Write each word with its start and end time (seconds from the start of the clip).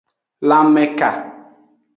Lanmeka. 0.47 1.09